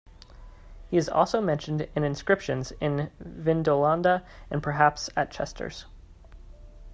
He 0.89 0.97
is 0.97 1.07
also 1.07 1.41
mentioned 1.41 1.87
in 1.95 2.03
inscriptions 2.03 2.71
in 2.81 3.11
Vindolanda 3.23 4.23
and 4.49 4.63
perhaps 4.63 5.11
at 5.15 5.29
Chesters. 5.29 5.85